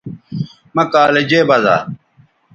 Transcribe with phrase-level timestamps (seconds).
[0.75, 1.75] مہ کالجے بزا